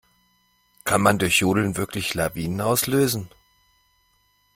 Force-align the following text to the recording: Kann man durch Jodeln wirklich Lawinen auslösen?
Kann 0.83 0.99
man 1.01 1.19
durch 1.19 1.41
Jodeln 1.41 1.77
wirklich 1.77 2.15
Lawinen 2.15 2.59
auslösen? 2.61 3.29